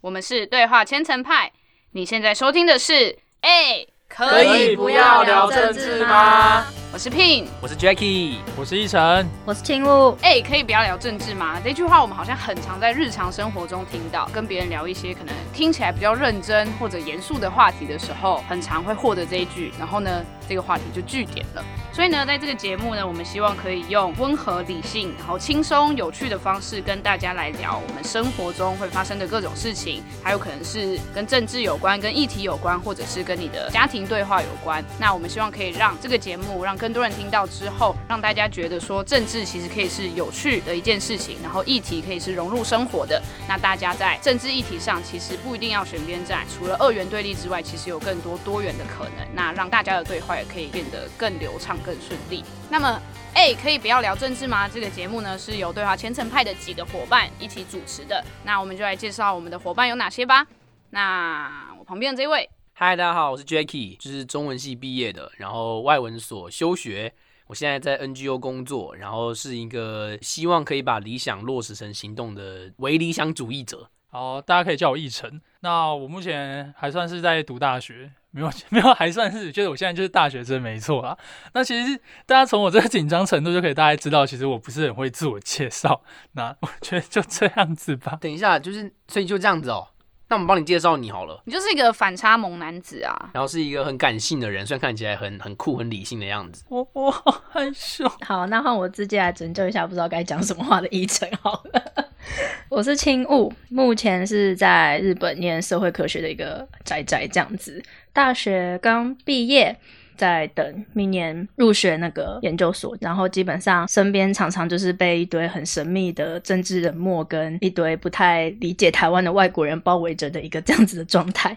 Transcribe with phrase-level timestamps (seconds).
[0.00, 1.50] 我们是对话千层派。
[1.90, 6.64] 你现在收听的是，哎，可以不要聊政治吗？
[6.92, 10.16] 我是 Pin，我是 Jackie，我是依晨，我是青雾。
[10.22, 11.60] 哎，可以不要聊政治吗？
[11.64, 21.64] 这句话我们好像很常在日常生活中听到，跟别人聊一些可能听起来比较认真或者严肃的话题的时候，很常会获得这一句，然后呢，这个话题就据点了。
[21.92, 34.84] 所以呢，在这个节目呢，我们希望可以用温和、理性、然后轻松、有趣的方式跟大家来聊我们生活中会发生的各种事情，还有可能是跟政治有关、跟议题有关，或者是跟你的家庭对话有关。
[35.00, 43.20] 那我们希望可以让这个节目让更多人听到之后，让大家觉得说政治其实可以是有趣的一件事情，然后议题可以是融入生活的。
[43.48, 49.26] 那大家在政治议题上其实不一定要选边站，除了二元对立之外，其实有更多多元的可能。
[49.34, 51.76] 那让大家的对话也可以变得更流畅。
[51.84, 52.44] 更顺利。
[52.70, 53.00] 那么，
[53.34, 54.68] 哎，可以不要聊政治吗？
[54.68, 58.22] 这个节目呢是由对话千层派的几个伙伴一起主持的。
[58.44, 60.46] 那我们就来介绍我们的伙伴有哪些吧。
[60.90, 67.12] 那我旁边的这位，嗨，大家好，我是 Jackie，就是中文系毕业的，然后外文所休学，
[67.46, 73.88] 我现在在 NGO 工作，然后是一个希望可以把理想落实成行动的唯理想主义者。
[74.10, 75.40] 好，大家可以叫我奕晨。
[75.60, 78.10] 那我目前还算是在读大学。
[78.30, 81.16] 没有 没有，还算是觉得我现在就是大学生没错啦。
[81.54, 86.02] 那其实大家从我这个紧张程度就可以大概知道，其实我不是很会自我介绍。
[86.32, 88.18] 那我觉得就这样子吧。
[88.20, 89.88] 等一下，就是所以就这样子哦。
[90.30, 91.42] 那我们帮你介绍你好了。
[91.46, 96.64] 你就是一个反差萌男子啊，然后是一个很感性的人，虽然看起来很很酷、很理性的样子。
[96.68, 98.06] 我我好害羞。
[98.20, 102.10] 好，那换我直接来拯救一下不知道该讲什么话的依晨好了。
[102.68, 107.82] 我是青雾，目前是在日本念社会科学的一个宅宅这样子。
[108.18, 109.78] 大学刚毕业，
[110.16, 121.56] 在等明年入学那个研究所，然后基本上身边常常就是被一堆很神秘的政治人物跟一堆不太理解台湾的外国人包围着的一个这样子的状态。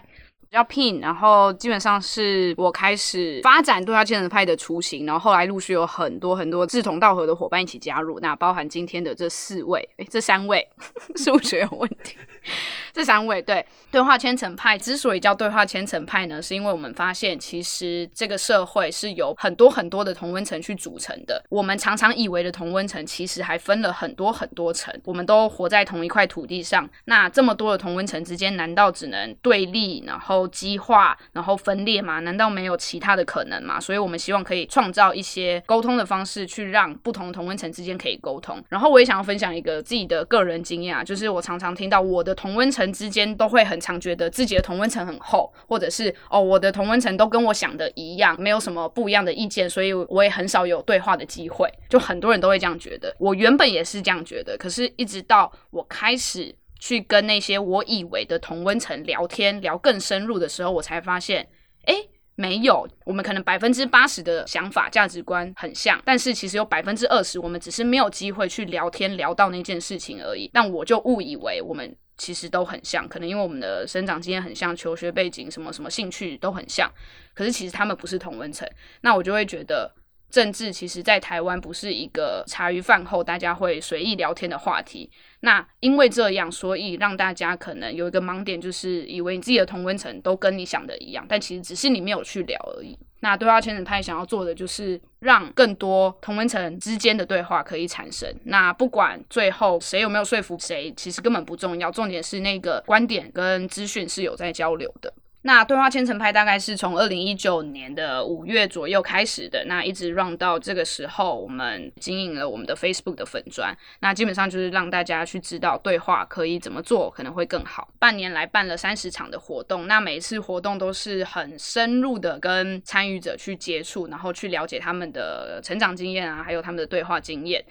[0.52, 10.68] 叫聘然后基本上是我开始发展对话千人派的雏形，然后后来陆续有很多很多志同道合的伙伴一起加入，那包含今天的这四位，哎，这三位
[11.16, 12.18] 数学有问题。
[12.92, 21.42] 这三位对对话千层派之所以叫对话千层派呢，是因为我们发现其实这个社会是由很多很多的同温层去组成的。
[21.48, 24.92] 我们常常以为的同温层，其实还分了很多很多层。
[25.04, 32.20] 我们都活在同一块土地上，那这么多的同温层之间，难道只能对立，然后激化，然后分裂吗？
[32.20, 33.80] 难道没有其他的可能吗？
[33.80, 38.62] 所以我们希望可以创造一些沟通的方式，去让不同同温层之间可以沟通。
[38.68, 42.32] 然后我也想要分享一个自己的个人经验啊，就是我常常听到我的。
[42.42, 51.70] 同温层之间都会很常觉得自己的同温层很厚，或者是哦，我的同温层都跟我想的一样，没有什么不一样的意见，所以我也很少有对话的机会。
[51.88, 61.48] 就很多人都会这样觉得，我原本也是这样觉得，可是一直到我开始去跟那些我以为的同温层聊天，聊更深入的时候，我才发现，
[61.84, 61.94] 哎。
[62.34, 70.50] 没有，我们可能百分之八十的想法、价值观很像，但是其实有百分之二十，我们只是没有机会去聊天聊到那件事情而已。
[70.50, 76.90] 但我就误以为我们其实都很像，可能因为我们的生长经验很像，求学背景什么什么兴趣都很像，
[77.34, 78.66] 可是其实他们不是同温层，
[79.02, 79.94] 那我就会觉得。
[80.32, 85.10] 政治其实，在台湾不是一个茶余饭后大家会随意聊天的话题。
[85.40, 92.98] 那因为这样，所以让大家可能有一个盲点，就是以为你自己的同温层都跟你想的一样，但其实只是你没有去聊而已。
[93.20, 98.26] 那对话圈子派想要做的，就是让更多同温层之间的对话可以产生。
[98.44, 105.12] 那不管最后谁有没有说服谁，其实根本不重要，重点是那个观点跟资讯是有在交流的。
[105.44, 117.88] 那对话千层派大概是从二零一九年的五月左右开始的，那一直 run 到这个时候，我们经营了我们的 Facebook 的粉砖，那基本上就是让大家去知道对话可以怎么做，可能会更好。
[117.98, 127.64] 半年来办了三十场的活动，那每一次活动都是很深入的跟参与者去接触，然后去了解他们的成长经验啊，还有他们的对话经验。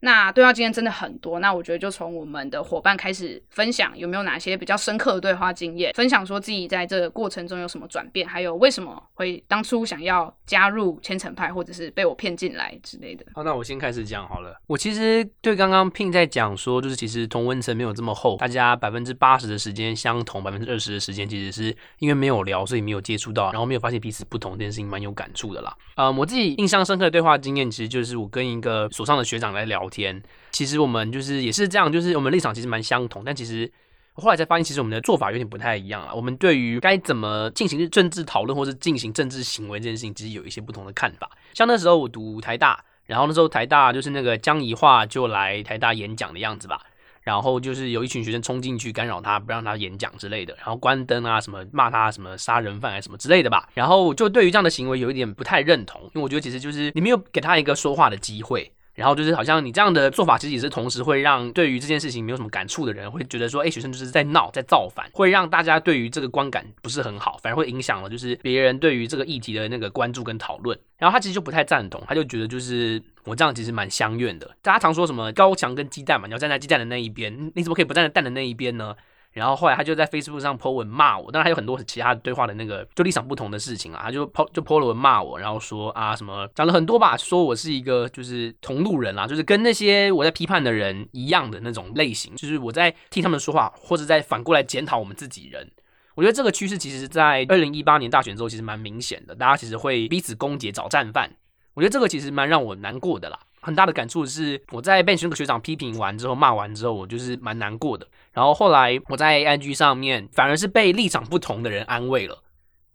[0.00, 5.92] 那对话经验真的很多，那我觉得就从我们的伙伴开始分享，有没有哪些比较深刻的对话经验？
[5.94, 13.24] 分享说自己在这个过程中有什么转变，还有为什么会当初想要加入千层派，或者是被我骗进来之类的。
[13.34, 14.60] 好，那我先开始讲好了。
[14.66, 25.74] 我其实对刚刚 Pin 在讲说，就是其实同温层没有这么厚，大家百分之八十的时间相同，百分之二十的时间其实是因为没有聊，所以没有接触到，然后没有发现彼此不同这件事情，蛮有感触的啦。
[25.96, 29.85] 嗯，我自己印象深刻的对话经验，其实就是我跟一个所上的学长来聊。
[29.88, 33.70] 天，其实我们就是也是这样，就是我们立场其实蛮相同，但其实
[34.14, 36.14] 我后来才发现，其实我们的做法有点不太一样啊。
[36.14, 41.30] 我们对于该怎么进行政治讨论，或是进行政治行为这件事情，其实有一些不同的看法。
[41.54, 46.80] 像那时候我读台大，然后那时候台大就是那个江宜桦就来台大演讲的样子吧。
[47.22, 53.68] 然后就是有一群学生冲进去干扰他，不让他演讲之类的，然后关灯啊，什么骂他什么杀人犯啊什么之类的吧。
[53.74, 58.70] 然后就对于这样的行为有一点不太认同，因为我觉得其实就是你没有给他一个说话的机会。
[58.96, 70.76] 然后就是好像你这样的做法，其实也是同时会让对于这件事情没有什么感触的人，会觉得说，哎，学生就是在闹，在造反，会让大家对于这个观感不是很好，反而会影响了就是别人对于这个议题的那个关注跟讨论。
[70.96, 74.50] 然后他其实就不太赞同，他就觉得就是我这样其实蛮相怨的。
[74.62, 78.96] 大家常说什么高墙跟鸡蛋嘛，你要站在鸡蛋的那一边，你怎么可以不站在蛋的那一边呢？
[79.36, 95.70] 然后后来他就在 Facebook 上 po 文骂我，当然还有很多其他对话的那个就立场不同的事情啊，他就 po 就 po 了文骂我，然后说啊什么讲了很多吧，说我是一个就是同路人啊，就是跟那些我在批判的人一样的那种类型，就是我在替他们说话，或者在反过来检讨我们自己人。
[96.14, 101.30] 我觉得这个趋势其实，在二零一八年大选之后其实蛮明显的，大家其实会彼此攻讦找战犯。
[101.74, 103.38] 我觉得这个其实蛮让我难过的啦。
[103.66, 108.06] 很大的感触是，我在被那个学长批评完之后骂完之后，我就是蛮难过的。
[108.32, 112.40] 然后后来我在 IG 上面，反而是被立场不同的人安慰了。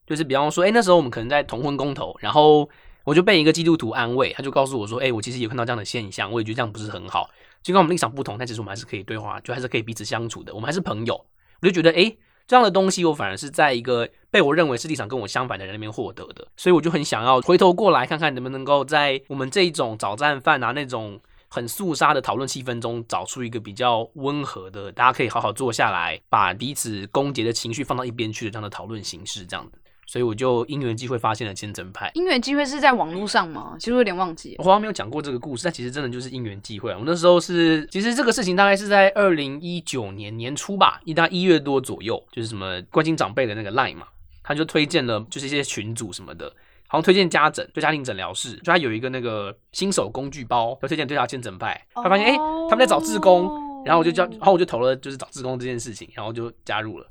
[0.08, 2.70] 就是比方说，哎，那时候我们可能在同婚公投，然后
[3.04, 7.30] 我就被一个基督徒安慰，他就告诉我说，哎，我其实有看到这样的现象，我也觉得这样不是很好。
[7.62, 11.14] 尽管我们立场不同，但其实我们还是可以对话，就还是可以彼此相处的，我们还是朋友。
[11.62, 12.16] 我就觉得，哎，
[12.52, 21.18] 这样的东西我反而是在一个被我认为是立场跟我相反的人那边获得的，所以我就很想要回头过来看看能不能够在我们这种早战犯啊那种。
[21.54, 29.78] 很肃杀的讨论气氛中，找出一个比较温和的，大家可以好好坐下来，把彼此攻讦的情绪放到一边去的这样的讨论形式，这样子。
[30.12, 32.12] 所以我就因缘机会发现了千层派。
[32.16, 33.78] 因缘机会是在网络上吗？
[33.80, 36.92] 其实有点忘记，我好像没有讲过这个故事，但其实真的就是因缘机会。
[36.92, 44.06] 我那时候是，其实这个事情大概是在二零一九年年初吧，一大一月多左右，就是什么关心长辈的那个 line 嘛，
[44.44, 46.54] 他就推荐了，就是一些群组什么的。
[46.88, 51.82] 好像推荐家诊，就家庭诊疗室，就他有一个那个新手工具包，要推荐对他千整派。
[51.94, 52.36] 他发现哎，
[52.70, 57.08] 他们在找志工，然后我就叫，然后我就投了，就是找志工这件事情，然后就加入了。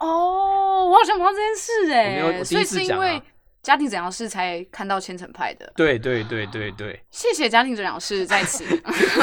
[0.00, 3.20] 哦，我好像不知道这件事哎，没有，所以是因为
[3.62, 5.72] 家庭诊疗室才看到千层派的。
[5.76, 8.64] 对对对对对，谢谢家庭诊疗室在此。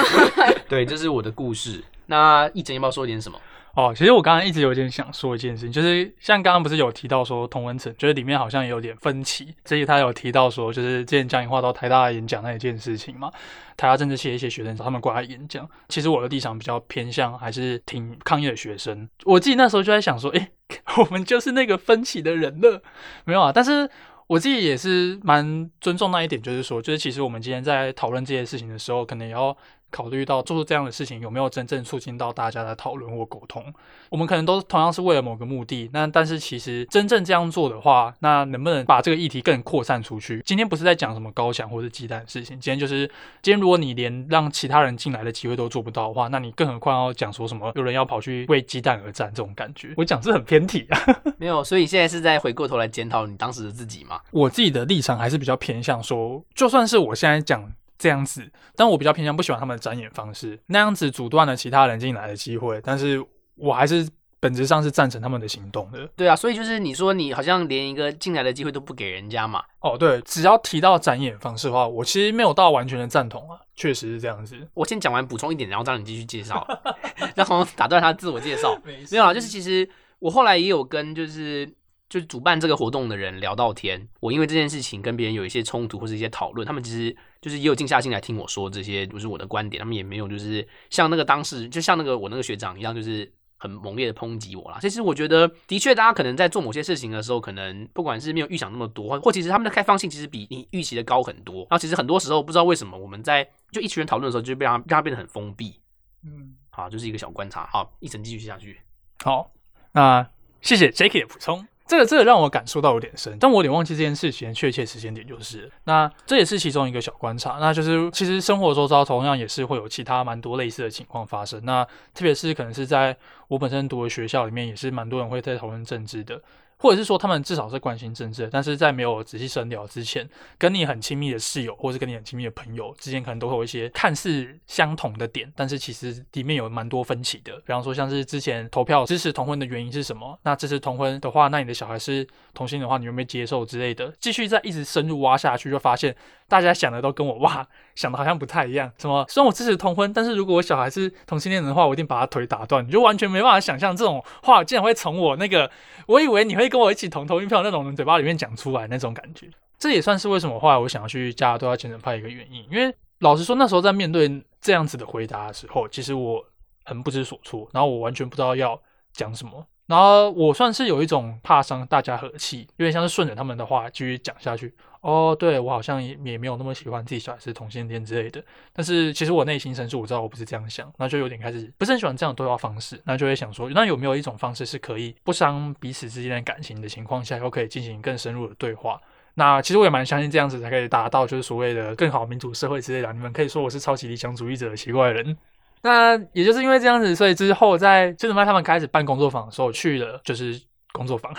[0.69, 1.83] 对，这是我的故事。
[2.07, 3.39] 那一整要不要说点什么？
[3.75, 9.53] 哦，其实我刚刚一直有点想说一件事情，就是像刚刚不是有提到说同文层，觉得里面好像也有点分歧。
[9.65, 13.29] 这里他有提到说，就是之前江颖化到台大演讲那一件事情嘛，
[13.75, 15.67] 台大政治系的一些学生他们过来演讲。
[15.89, 19.09] 其实我的立场比较偏向还是挺抗议的学生。
[19.25, 20.49] 我自己那时候就在想说，哎，
[20.97, 22.81] 我们就是那个分歧的人了，
[23.25, 23.51] 没有啊？
[23.53, 23.89] 但是
[24.27, 29.55] 我自己也是蛮尊重那一点，就是说，就是其实我们今天在讨论这些事情的时候，可能也要。
[29.95, 33.63] 考虑到做出这样的事情有没有真正促进到大家的讨论或沟通，
[34.09, 35.89] 我们可能都同样是为了某个目的。
[35.93, 40.41] 那但是其实真正这样做的话，那能不能把这个议题更扩散出去？
[40.45, 43.07] 今天不是在讲什么高墙或者鸡蛋的事情，今天就是
[43.41, 49.93] 今天如果你连让其他人进来的机会都做不到的话，那你更何况要讲说什么有人要跑去为鸡蛋而战这种感觉？
[49.95, 50.99] 我讲是很偏题啊。
[51.39, 54.19] 没有，所以现在是在回过头来检讨你当时的自己嘛？
[54.31, 57.71] 我自己的立场还是比较偏向说，就算是我现在讲。
[57.97, 62.81] 这样子，但我比较偏向不喜欢他们的展演方式，那样子阻断了其他人进来的机会。
[62.83, 63.23] 但是
[63.55, 64.07] 我还是
[64.39, 66.07] 本质上是赞成他们的行动的。
[66.15, 69.63] 对啊，所以就是你说你好像连一个进来的机会都不给人家嘛？
[69.79, 74.55] 哦，对，只要提到展演方式的话，我其实没有到完全的赞同啊，确实是这样子。
[74.73, 76.67] 我先讲完补充一点，然后让你继续介绍，
[77.33, 78.77] 然后打断他自我介绍。
[78.83, 79.89] 没有啊，就是其实
[80.19, 81.67] 我后来也有跟就是。
[82.15, 94.77] 就是主办这个活动的人聊到天，我因为这件事情跟别人有一些冲突或者一些讨论，他们其实就是也有静下心来听我说这些，就是我的观点，他们也没有就是像那个当时就像那个我那个学长一样，就是很猛烈的抨击我啦。
[94.79, 101.63] 其实我觉得，的确大家可能在做某些事情的时候，可能不管是没有预想那么多，或其实他们的开放性其实比你预期的高很多。
[101.63, 105.81] 然后其实很多时候不知道为什么我们在就一群人讨论的时候，就被让让他变得很封闭。
[106.23, 107.67] 嗯，好，就是一个小观察。
[107.73, 108.79] 好，一层继续下去。
[109.21, 109.51] 好，
[109.91, 110.25] 那
[110.61, 111.67] 谢谢 Jacky 的补充。
[111.87, 115.71] 这个这个让我感受到有点深，但我有点忘记这件事情确切时间点就是。
[115.83, 121.63] 那这也是其中一个小观察，那就是其实生活周遭同样也是会有其他蛮多类似的情况发生。
[121.63, 123.15] 那特别是可能是在
[123.47, 126.41] 我本身读的学校里面，也是蛮多人会在讨论政治的。
[126.85, 137.55] 或者是说他们至少是关心政治，但是在没有仔细深聊之前，跟你很亲密的室友，或者是跟你很亲密的朋友之间，可能都会有一些看似相同的点，但是其实里面有蛮多分歧的。
[137.61, 140.39] 比方说，像是之前投票支持同婚的原因是什么？
[140.43, 144.13] 那支持同婚的话，那你的小孩是同性的话，你有没有接受之类的？
[144.19, 146.15] 继续再一直深入挖下去，就发现。
[146.47, 148.91] 大家想的都跟我哇 想的好像不太一样。
[148.97, 149.25] 什么？
[149.27, 152.85] 虽然我支持同婚，但是如果我小孩是同性恋的话，我一定把他腿打断。
[152.85, 155.69] 你就完全没办法想象这种话竟然会从我那个
[156.07, 159.49] 我以为你会跟我一起同投一票那种人嘴巴里面讲出来那种感觉。
[159.77, 162.65] 这也算是为什么后来我想要去加拿大虔诚派一个原因。
[162.71, 166.43] 因为老实说，那时候在面对这样子的回答的时候，其实我
[166.83, 168.79] 很不知所措，然后我完全不知道要
[169.13, 169.65] 讲什么。
[169.87, 174.73] 然后我算是有一种怕伤大家和气，有点像是顺着他们的话继续讲下去。
[175.01, 188.99] 哦，对我好像也也没有那么喜欢自己小孩是同性恋之类的，但是其实我内心深处我知道我不是这样想，那就有点开始不是很喜欢这样的对话方式，那就会想说，那有没有一种方式是可以不伤彼此之间的感情的情况下，又可以进行更深入的对话？
[189.35, 193.13] 那其实我也蛮相信这样子才可以达到就是所谓的更好民主社会之类的。
[193.13, 195.37] 你们可以说我是超级理想主义者奇怪人。
[195.85, 200.59] 那也就是因为这样子，所以之后在千层派他们开始办工作坊的时候，去了就是
[200.91, 201.31] 工作坊，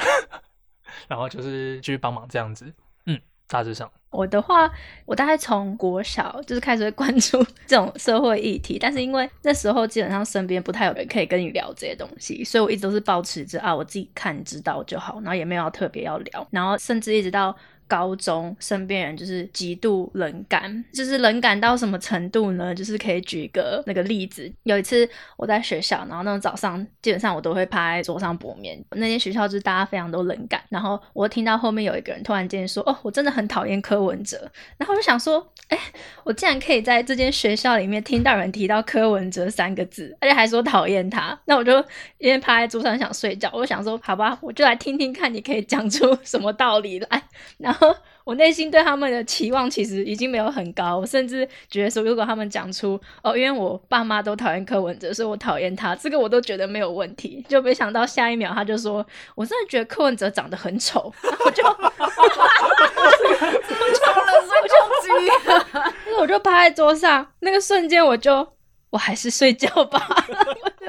[1.08, 2.72] 然后就是继续帮忙这样子。
[3.06, 4.70] 嗯，大致上我的话，
[5.04, 17.56] 我大概从国小就是开始会关注 这种社会议题，但是因为那时候基本上身边不太有人可以跟你聊这些东西，所以我一直都是保持着啊，我自己看知道就好，然后也没有特别要聊，然后甚至一直到。
[17.88, 22.74] 高中身边人就是极度冷感，就是冷感到什么程度呢？
[22.74, 24.50] 就是可以举一个那个例子。
[24.64, 28.82] 有一次我在学校，然后那种早上基本上我都会趴在桌上补眠。
[28.90, 35.78] 那间学校就是大家非常都冷感，然后我听到后面有一个人突然间说：“哦，我真的很讨厌柯文哲。”然后我就想说：“哎，
[36.24, 41.72] 我竟然可以在这间学校里面听到人提到柯文哲三个字，而且还说讨厌他。”那我就
[42.18, 47.22] 因为趴在桌上想睡觉，我想说：“好吧，我就来听听看，你可以讲出什么道理来。”
[47.58, 47.75] 然后
[48.24, 57.44] 我内心对他们的期望其实已经没有很高，我甚至觉得说，如果他们讲出哦，因为我爸妈都讨厌柯文哲，所以我讨厌他，这个我都觉得没有问题。
[57.48, 61.12] 就没想到下一秒他就说，我真的觉得柯文哲长得很丑，
[61.44, 61.90] 我就，我
[64.68, 68.48] 就，我就趴在桌上，那个瞬间我就。
[68.88, 70.00] 我还是睡觉吧。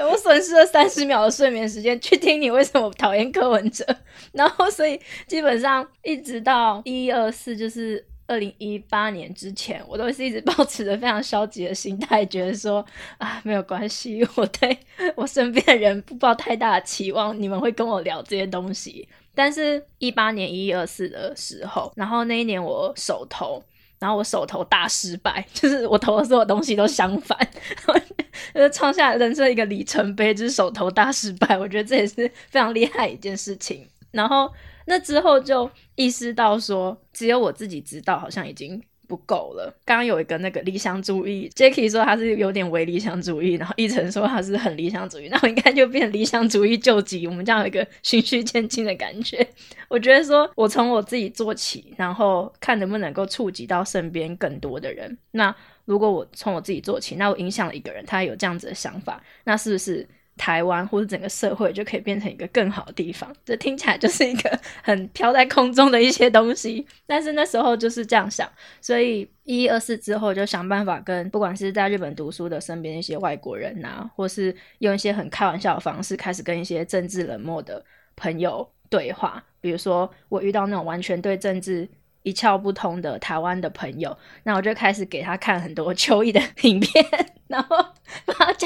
[0.06, 3.84] 我损失了三十秒的睡眠时间去听你为什么讨厌柯文哲，
[4.32, 12.84] 然后所以基本上一直到一二四，就是二零一八年之前，我都是一直保持着非常消极的心态，觉得说
[13.18, 14.78] 啊没有关系，我对
[15.16, 19.08] 我身边的人不抱太大的期望，你们会跟我聊这些东西。
[19.34, 23.62] 但是，一八年一二四的时候，然后那一年我手头。
[23.98, 27.38] 然后我手头大失败， 就是我投的所有东西都相反，
[28.54, 31.58] 就是，创下人生一个里程碑，就是手头大失败。
[31.58, 33.86] 我觉得这也是非常厉害一件事情。
[34.10, 34.52] 然后
[34.86, 38.82] 那之后就意识到说，只有我自己知道，好像已经。
[39.08, 39.74] 不够了。
[39.84, 49.44] 刚刚有一个那个理想主义，Jacky 说他是有点伪理想主义，然后一晨说他是很理想主义，那我应该就变理想主义救急，我们这样有一个循序渐进的感觉。
[49.88, 55.16] 我觉得说我从我自己做起，然后看能不能够触及到身边更多的人。
[55.32, 55.52] 那
[55.86, 60.06] 如果我从我自己做起，那我影响了一个人，他有这样子的想法，那是不是？
[60.38, 66.86] 台湾或者整个社会就可以变成一个更好的地方，这听起来就是一个很飘在空中的一些东西。
[67.04, 77.84] 但是那时候就是这样想，所以一一二四之后就想办法跟不管是在日本读书的身边一些外国人呐，或是用一些很开玩笑的方式开始跟一些政治冷漠的
[78.16, 79.44] 朋友对话。
[79.60, 81.88] 比如说我遇到那种完全对政治
[82.22, 87.04] 一窍不通的台湾的朋友，那我就开始给他看很多秋意的影片。
[87.48, 87.76] 然后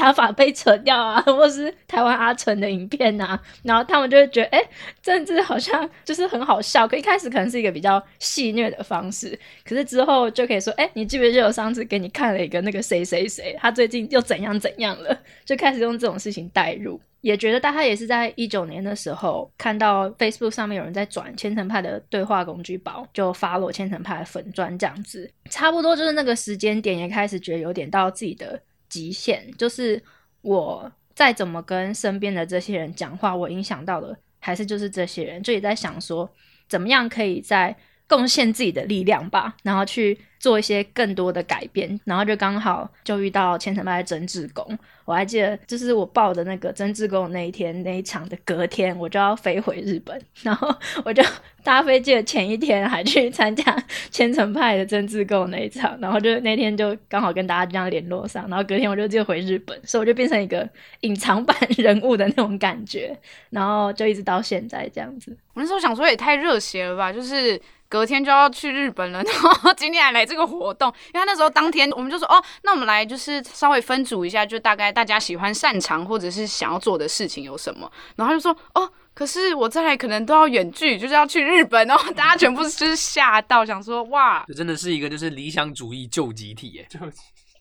[0.02, 4.64] 假发被扯掉啊， 或是台湾阿成的影片啊，然后他们就会觉得，哎，
[5.00, 6.88] 政治好像就是很好笑。
[6.88, 15.16] 可一开始可能是一个比较戏谑的方式，可是之后就可以说，哎，你记不记得我上次给你看了一个那个谁谁谁，他最近又怎样怎样了？
[15.44, 28.61] 就开始用这种事情带入，也觉得大概也是在一九年的时候看到 Facebook 上面有人在转千层派的对话工具包，就发落千层派的粉砖这样子，差不多就是那个时间点，也开始觉得有点到自己的。
[28.93, 30.03] 极限就是
[30.43, 36.31] 我再怎么跟身边的这些人讲话，我影响到的还是就是这些人，就也在想说，
[36.69, 37.75] 怎么样可以在
[38.09, 40.18] 贡献自己的力量吧，然后去。
[40.42, 44.76] 做一些更多的改变，然后就刚好就遇到千层派的真志工。
[45.04, 50.68] 我还记得，就是我报的那个真志工那一天那一场的隔天，我就要飞回日本，然后
[51.04, 51.23] 我就
[51.62, 53.62] 搭飞机的前一天还去参加
[54.11, 60.68] 千层派的真志工那一场，然后就那天就刚好跟大家这样联络上，然后隔天我就就回日本，所以我就变成一个
[61.02, 63.16] 隐藏版 人物的那种感觉，
[63.50, 65.37] 然后就一直到现在这样子。
[65.54, 67.62] 我那时候想说也太热血了吧，就是。
[67.93, 86.89] 隔天就要去日本了， 然后今天还来这个活动，因为那时候当天我们就说哦，那我们来就是稍微分组一下，就大概大家喜欢擅长或者是想要做的事情有什么，然后他就说哦，可是我再来可能都要远距，就是要去日本，然 后大家全部就是吓到，想说哇，这真的是一个就是理想主义救集体耶。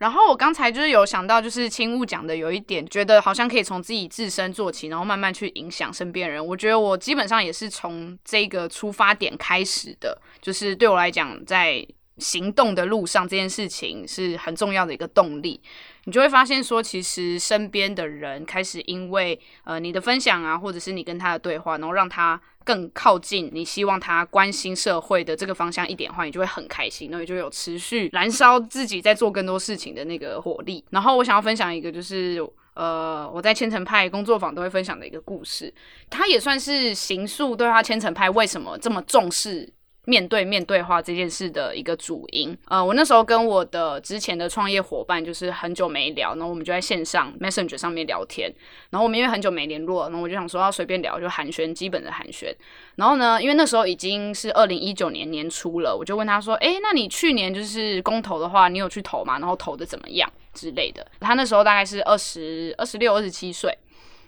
[0.02, 6.44] 然后我刚才就是有想到，就是青雾讲的有一点，觉得好像可以从自己自身做起，然后慢慢去影响身边人。
[6.44, 11.86] 我觉得我基本上也是从这个出发点开始的，就是对我来讲，在
[12.18, 15.62] 行动的路上，这件事情是很重要的一个动力。
[16.06, 30.84] 你就会发现说，其实身边的人开始因为呃你的分享啊，或者是你跟他的对话，然后让他更靠近你希望他关心社会的这个方向一点的话，你就会很开心，那你就有持续燃烧自己在做更多事情的那个火力。
[30.90, 32.40] 然后我想要分享一个，就是
[32.74, 35.74] 呃我在千层派工作坊都会分享的一个故事，
[36.10, 39.72] 它也算是行塑对话千层派为什么这么重视。
[40.06, 48.52] 面对面对话这件事的一个主因，呃，我那时候跟我的之前的创业伙伴就是很久没聊，然后我们就在线上 Messenger 上面聊天，
[48.90, 52.52] 然后我们因为很久没联络，然后我就想说要随便聊，就寒暄基本的寒暄，
[52.96, 59.38] 然后呢，因为那时候已经是二零一九年年初了，我就问他说，诶，那你去年就是公投的话，你有去投吗？
[59.38, 61.06] 然后投的怎么样之类的？
[61.20, 63.78] 他那时候大概是二十二十六、二十七岁，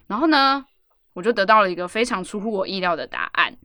[0.06, 0.64] 然后呢，
[1.14, 3.58] 我就得到了一个非常出乎我意料的答案，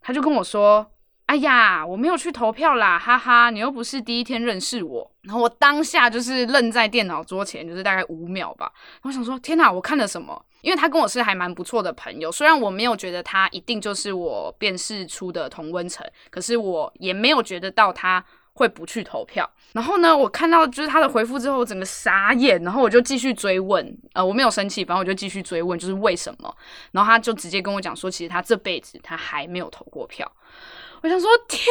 [0.00, 0.90] 他就跟我说。
[1.26, 3.50] 哎呀，我没有去投票啦，哈哈！
[3.50, 8.72] 你又不是第一天认识我，然后我当下就是愣在电脑桌前，就是大概五秒吧。
[9.02, 10.40] 我想说，天哪，我看了什么？
[10.62, 19.48] 因为他跟我是还蛮不错的朋友，虽然我没有觉得他一定就是我辨识出的同温层，可是我也没有觉得到他会不去投票。
[19.72, 26.56] 然后呢，我看到就是他的回复之后，我整个傻眼，然后我就继续追问，呃，我没有生气，反正我就继续追问，就是为什么？
[26.92, 30.30] 然后他就直接跟我讲说，其实他这辈子他还没有投过票。
[31.02, 31.62] 我想说，天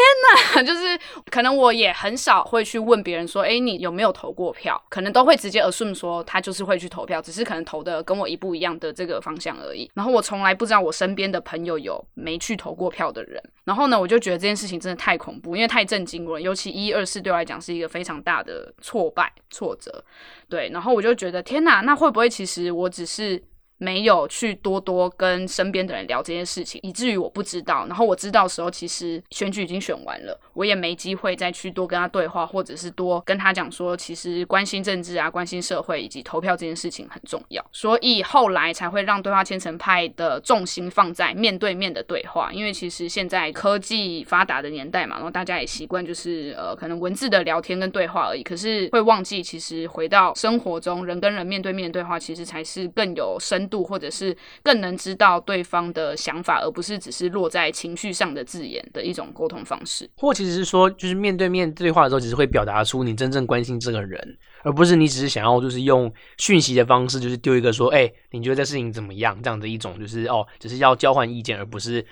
[0.54, 0.62] 哪！
[0.64, 0.98] 就是
[1.32, 4.82] 可能我也很少会去问别人说，哎，你有没有投过票？
[4.88, 9.90] 可能都会直接 assume 说他就是会去投票，只是可能投的跟我一不一样的这个方向而已。
[9.96, 13.42] 然后我从来不知道我身边的朋友有没去投过票的人。
[13.66, 16.40] 然后呢，我就觉得这件事情真的太恐怖，因为太震惊了。
[16.40, 20.06] 尤其一二四对我来讲是一个非常大的挫败挫折。
[20.48, 23.42] 对，然后我就觉得，天哪，那会不会其实我只是？
[23.78, 27.86] 没有去多多跟身边的人聊这件事情，以至于我不知道。
[27.88, 37.64] 然后我知道的时候，其实选举已经选完了，我也没机会再去多跟他对话，或者是多跟他讲说，其实关心政治啊、关心社会以及投票这件事情很重要。
[37.74, 53.65] 所以后来才会让对话千层派的重心放在面对面的对话，因为其实现在科技发达的年代嘛，然后大家也习惯就是呃，可能文字的聊天跟对话而已，可是会忘记其实回到生活中，人跟人面对面对话，其实才是更有深。
[53.70, 60.10] 度或者是更能知道对方的想法，而不是只是落在情绪上的字眼的一种沟通方式。
[60.18, 69.42] 或其实是说，就是面对面对话的时候，只是会表达出你真正关心这个人，而不是你只是想要就是用讯息的方式，就是丢一个说，哎，你觉得这事情怎么样？
[69.42, 72.06] 这样的一种就是哦，只是要交换意见，而不是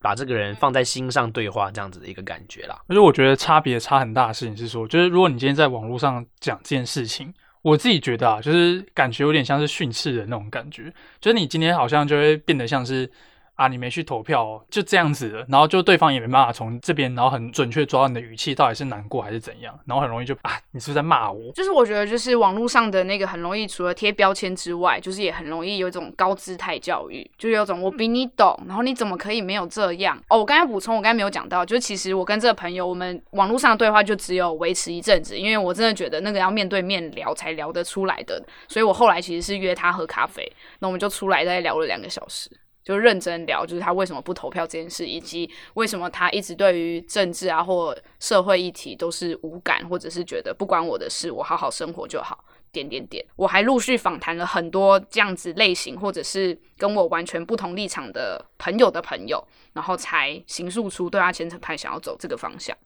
[0.00, 2.80] 把这个人放在心上对话这样子的一个感觉啦。
[2.88, 7.32] 而且我觉得差别差很大的事情是说，就是如果你今天在网络上讲这件事情。
[7.64, 13.10] 我自己觉得啊，就是感觉有点像是训斥的那种感觉，就是你今天好像就会变得像是。
[13.54, 21.52] 啊，你没去投票，哦就这样子的，然后就对方也没办法从这边，然后很准确抓到你的语气到底是难过还是怎样，然后很容易就啊，你是不是在骂我？
[21.52, 30.20] 就是我觉得，就是网络上的那个很容易，除了贴标签之外，就是也很容易有一种高姿态教育，就有种我比你懂，然后你怎么可以没有这样？
[30.28, 42.50] 哦，我刚才补充，我刚才没有讲到，就是其实我跟这个朋友，我们网络上的对话就只有维持一阵子，因为我真的觉得那个要面对面聊才聊得出来的，所以我后来其实是约他喝咖啡，那我们就出来再聊了两个小时。
[42.84, 52.44] 就认真聊，就是他为什么不投票这件事，以及为什么他一直对于政治啊或社会议题都是无感，或者是觉得不关我的事，我好好生活就好。
[52.70, 59.42] 点点点，我还陆续访谈了很多这样子类型，或者是跟我完全不同立场的朋友的朋友，
[59.74, 62.76] 然后才形塑出对他千层派想要走这个方向。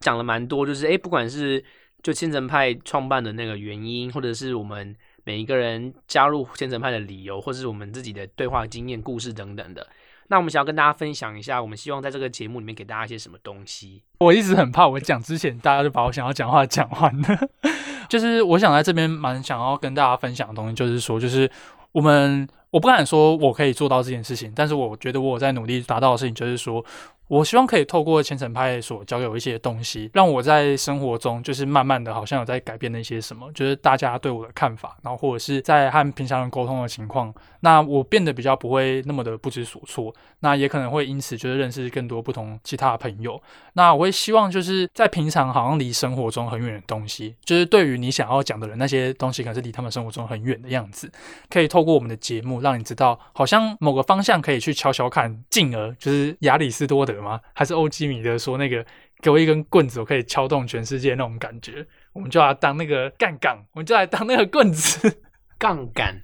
[0.00, 1.62] 讲了蛮多，就是诶，不管是
[2.02, 4.96] 就千层派创办的那个原因，或者是我们。
[5.24, 9.86] 每一个人加入虔诚派的理由，或是我们自己的对话经验、故事等等的，
[10.28, 14.02] 那我们想要跟大家分享一下，我们希望在这个节目里面给大家一些什么东西。
[14.18, 17.48] 我一直很怕我讲之前，大家就把我想要讲话讲完了。
[18.08, 21.50] 就是我想在这边蛮想要跟大家分享的东西，就是说，就是
[21.92, 26.84] 我们我不敢说我可以做到这件事情，但是我觉得我在努力达到的事情，就是说。
[27.26, 43.42] 我希望可以透过虔诚派所教有一些东西，让我在生活中就是慢慢的，好像有在改变那些什么，就是大家对我的看法，然后或者是在和平常人沟通的情况，那我变得比较不会那么的不知所措，那也可能会因此就是认识更多不同其他的朋友。
[43.72, 51.10] 那我会希望就是在平常好像离生活中很远的东西，就是对于你想要讲的人那些东西，可能是离他们生活中很远的样子，
[51.48, 57.14] 可以透过我们的节目让你知道，好像某个方向可以去悄悄看，进而就是亚里士多德。
[57.24, 57.40] 吗？
[57.54, 58.84] 还是欧基米德说那个
[59.22, 61.86] 给我一根棍子，我可以敲动全世界那种感觉？
[62.12, 65.22] 我们就要当那个杠杆，我们就来当那个棍子，
[65.58, 66.22] 杠杆，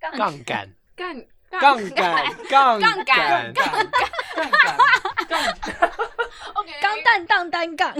[0.00, 1.14] 杠杆，杠
[1.50, 3.54] 杠杆，杠杆，杠杆，杠
[5.68, 5.92] 杆，
[6.80, 7.94] 钢蛋当单杠。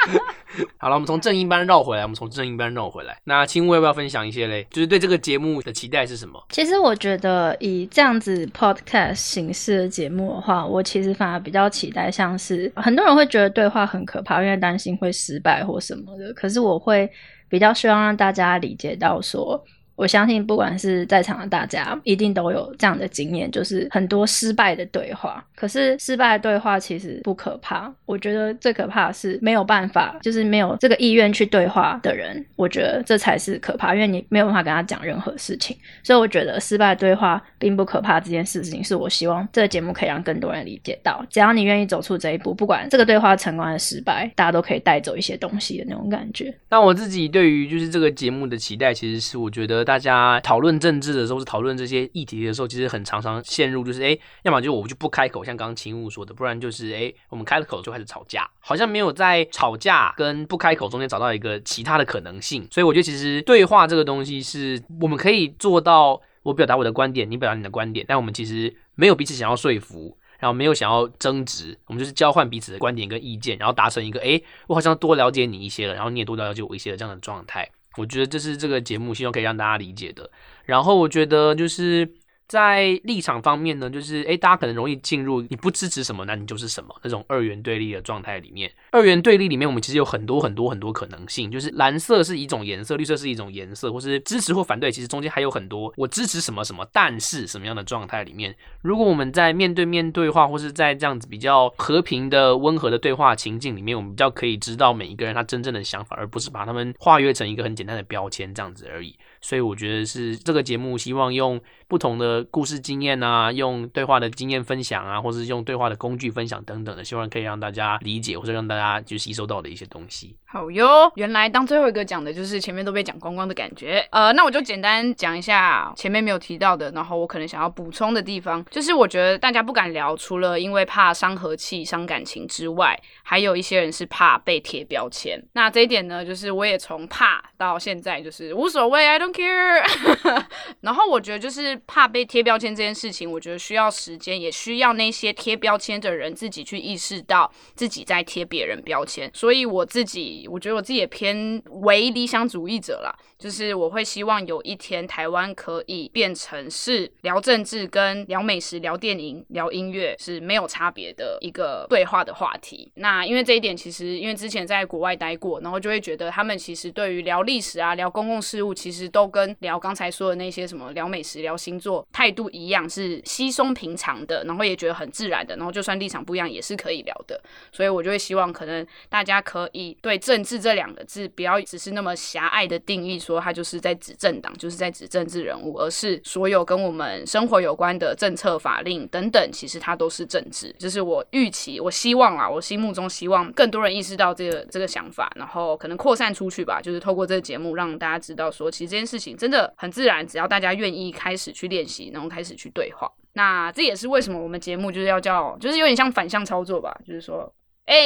[0.78, 3.18] 好了，我们从正音班绕回来，我们从正音班绕回来。
[3.24, 4.66] 那青乌要不要分享一些嘞？
[4.70, 6.42] 就是对这个节目的期待是什么？
[6.50, 16.32] 其实我觉得以这样子 podcast 形式的节目的话，我其实反而比较期待，像是很多人会觉得对话很可怕，因为担心会失败或什么的。
[16.32, 17.10] 可是我会
[17.48, 19.62] 比较希望让大家理解到说。
[19.96, 25.42] 我相信，不管是在场的大家，一定都有这样的经验，就是很多失败的对话。
[25.54, 32.44] 可是失败的对话其实不可怕，我觉得最可怕的是没有办法，就是没有这个意愿去对话的人。
[32.56, 35.74] 我觉得这才是可怕，因为你没有办法跟他讲任何事情。
[36.02, 41.24] 所以我觉得失败对话并不可怕，这件事情是我希望这个节目可以让更多人理解到。
[41.30, 46.54] 只要你愿意走出这一步，不管这个对话成功还是失败，大家都可以带走一些东西的那种感觉。
[46.68, 49.85] 那我自己对于就是这个节目的期待，其实是我觉得。
[49.86, 62.66] 大家讨论政治的时候，是讨论这些议题的时候，其实很常常陷入就是，哎，要么就我就不开口，像刚刚秦武说的，不然就是，哎，我们开了口就开始吵架，好像没有在吵架跟不开口中间找到一个其他的可能性。
[62.70, 77.70] 所以我觉得其实对话这个东西是我们可以做到，我表达我的观点，你表达你的观点，但我们其实没有彼此想要说服，然后没有想要争执，我们就是交换彼此的观点跟意见，然后达成一个，哎，我好像多了解你一些了，然后你也多了解我一些的这样的状态。
[77.96, 80.30] 我觉得这是这个节目希望可以让大家理解的。
[80.64, 82.08] 然后我觉得就是。
[82.48, 88.70] 在立场方面呢，就是诶，大家可能容易进入你不支持什么，那你就是什么那种二元对立的状态里面。
[88.96, 109.14] 二元对立里面，我们其实有很多很多很多可能性，就是蓝色是一种颜色，绿色是一种颜色，或是支持或反对，其实中间还有很多我支持什么什么，但是什么样的状态里面，如果我们在面对面对话，或是在这样子比较和平的温和的对话情境里面，我们比较可以知道每一个人他真正的想法，而不是把他们化约成一个很简单的标签这样子而已。
[109.42, 120.36] 所以我觉得是这个节目希望用不同的故事经验啊，用对话的经验分享啊，或是用对话的工具分享等等的，希望可以让大家理解或者让大家他就吸收到的一些东西。
[120.44, 124.06] 好哟，原来当最后一个讲的就是前面都被讲光光的感觉。
[124.10, 135.42] 呃，那我就简单讲一下前面没有提到的，然后我可能想要补充的地方，就是我觉得大家不敢聊，除了因为怕伤和气、伤感情之外，还有一些人是怕被贴标签。
[135.52, 139.84] 那这一点呢，就是我也从怕到现在就是无所谓，I don't care。
[140.80, 149.30] 然后我觉得就是怕被贴标签这件事情，我觉得需要时间，也需要那些贴标签的人自己去意识到自己在贴别人标签。
[149.34, 162.90] 所以我自己，我觉得我自己也偏唯理想主义者啦，就是我会希望有一天台湾可以变成是聊政治、跟聊美食、聊电影、聊音乐是没有差别的一个对话的话题。
[162.94, 177.38] 那因为这一点，其实因为之前在国外待过，然后就会觉得他们其实对于聊历史啊、聊公共事务，其实都跟聊刚才说的那些什么聊美食、聊星座态度一样，是稀松平常的，然后也觉得很自然的，然后就算立场不一样也是可以聊的。
[177.70, 190.70] 所以我就会希望，可能大家可以对政治这两个字不要只是那么狭隘的定义，说他就是在指政党，就是在指政治人物，而是所有跟我们生活有关的政策、法令等等，其实它都是政治。
[190.78, 196.82] 就是我预期、我希望啊，我心目中希望更多人意识到这个这个想法，然后可能扩散出去吧。
[196.82, 199.06] 就是透过这个节目，让大家知道说，其实这件。
[199.06, 207.48] 事情真的很自然，只要大家愿意开始去练习，然后开始去对话，那这也是为什么我们节目就是要叫，就是有点像反向操作吧，就是说，
[207.86, 207.96] 哎，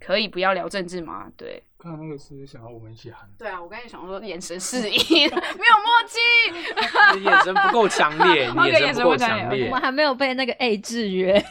[0.00, 1.26] 可以不要聊政治吗？
[1.36, 3.28] 对，刚刚那个是想要我们一起喊。
[3.38, 6.18] 对啊，我刚才想说眼神示意， 没有默契，
[7.18, 11.42] 你眼神不够强烈，你眼神不够强烈，我们还没有被那个 A 制约。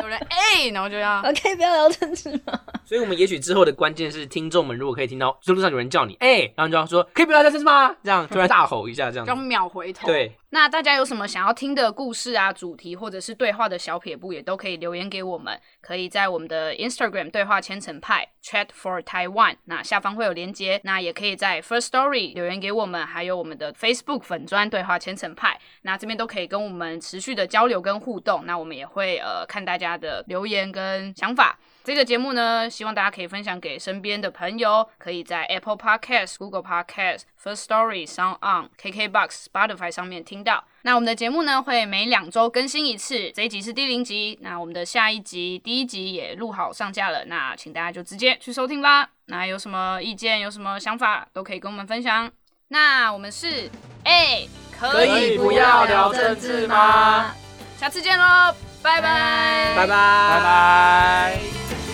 [0.00, 2.60] 有人哎，然后就要 OK，不要聊政治吗？
[2.84, 7.92] 所以，我们也许之后的关键是，听众们如果可以听到，就路上有人叫你哎，然后你就要说，可以不要聊政治吗？
[8.04, 10.06] 这样突然大吼一下，这样就秒回头。
[10.06, 15.60] 对，那大家有什么想要听的故事啊、主题或者是对话的小撇步，也都可以留言给我们。
[15.80, 20.80] 可以在我们的 Instagram 对话千层派 Chat for Taiwan，那下方会有连接。
[20.84, 28.46] 那也可以在 First Story 留言给我们，还有我们的 Facebook 粉砖对话千层派，那这边都可以跟我们持续的交流跟互动。
[28.46, 30.24] 那我们也会呃看大家的。
[30.28, 31.58] 留言跟想法，
[31.88, 40.62] 这个节目呢，希望大家可以分享给身边的朋友，可以在 Apple Podcast、Google Podcast、First Story、Sound On、KKBox、Spotify 上面听到。
[40.82, 44.38] 那我们的节目呢，会每两周更新一次，这一集是第零集。
[44.42, 49.08] 那我们的下一集第一集也录好上架了，那请大家就直接去收听吧。
[49.28, 52.30] 那有什么意见、有什么想法，都可以跟我们分享。
[52.68, 53.70] 那我们是
[54.04, 54.46] 哎，
[54.78, 57.34] 可以不要聊政治吗？
[57.78, 58.67] 下次见喽。
[58.82, 61.87] 拜拜，拜拜，拜拜。